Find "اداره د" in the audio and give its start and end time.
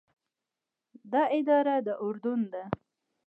1.37-1.87